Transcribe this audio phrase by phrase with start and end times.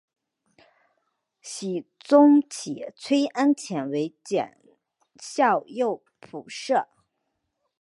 [1.43, 4.57] 僖宗起崔安潜为检
[5.21, 6.87] 校右仆射。